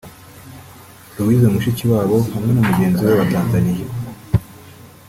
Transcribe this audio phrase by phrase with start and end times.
[1.17, 3.85] Louise Mushikiwabo hamwe na mugenzi we wa Tanzania